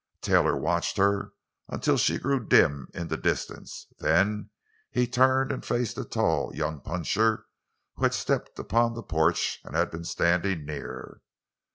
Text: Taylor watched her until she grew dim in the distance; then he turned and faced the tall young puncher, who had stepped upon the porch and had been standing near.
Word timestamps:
Taylor 0.21 0.57
watched 0.57 0.97
her 0.97 1.33
until 1.67 1.95
she 1.95 2.17
grew 2.17 2.43
dim 2.43 2.87
in 2.91 3.07
the 3.07 3.17
distance; 3.17 3.85
then 3.99 4.49
he 4.89 5.05
turned 5.05 5.51
and 5.51 5.63
faced 5.63 5.95
the 5.95 6.03
tall 6.03 6.51
young 6.55 6.79
puncher, 6.81 7.45
who 7.97 8.01
had 8.01 8.15
stepped 8.15 8.57
upon 8.57 8.95
the 8.95 9.03
porch 9.03 9.59
and 9.63 9.75
had 9.75 9.91
been 9.91 10.03
standing 10.03 10.65
near. 10.65 11.21